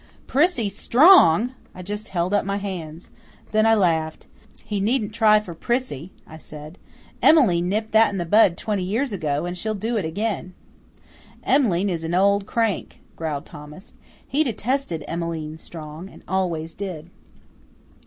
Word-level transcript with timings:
"Prissy 0.25 0.67
Strong!" 0.67 1.53
I 1.75 1.83
just 1.83 2.07
held 2.07 2.33
up 2.33 2.43
my 2.43 2.57
hands. 2.57 3.11
Then 3.51 3.67
I 3.67 3.75
laughed. 3.75 4.25
"He 4.65 4.79
needn't 4.79 5.13
try 5.13 5.39
for 5.39 5.53
Prissy," 5.53 6.11
I 6.25 6.39
said. 6.39 6.79
"Emmeline 7.21 7.69
nipped 7.69 7.91
that 7.91 8.09
in 8.11 8.17
the 8.17 8.25
bud 8.25 8.57
twenty 8.57 8.81
years 8.81 9.13
ago, 9.13 9.45
and 9.45 9.55
she'll 9.55 9.75
do 9.75 9.97
it 9.97 10.03
again." 10.03 10.55
"Em'line 11.43 11.87
is 11.87 12.03
an 12.03 12.15
old 12.15 12.47
crank," 12.47 12.99
growled 13.15 13.45
Thomas. 13.45 13.93
He 14.27 14.43
detested 14.43 15.05
Emmeline 15.07 15.59
Strong, 15.59 16.09
and 16.09 16.23
always 16.27 16.73
did. 16.73 17.11